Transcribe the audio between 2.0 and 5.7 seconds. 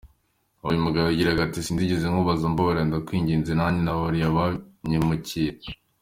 nkubabaza mbabarira ndakwinginze, nanjye nababariye abampemukiye".